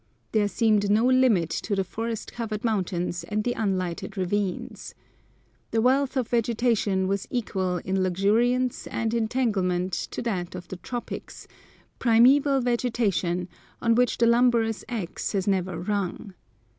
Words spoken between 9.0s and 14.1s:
entanglement to that of the tropics, primeval vegetation, on